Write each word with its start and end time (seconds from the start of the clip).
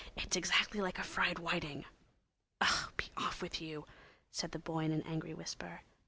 "It's 0.17 0.35
exactly 0.35 0.81
like 0.81 0.97
a 0.97 1.03
fried 1.03 1.37
whiting." 1.37 1.85
"Ah, 2.59 2.89
be 2.97 3.11
off 3.17 3.39
with 3.43 3.61
you!" 3.61 3.85
said 4.31 4.51
the 4.51 4.57
boy 4.57 4.79
in 4.79 4.91
an 4.91 5.03
angry 5.03 5.35
whisper. 5.35 5.81